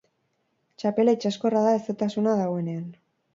Txapela 0.83 1.13
itsaskorra 1.17 1.61
da 1.67 1.75
hezetasuna 1.81 2.35
dagoenean. 2.41 2.83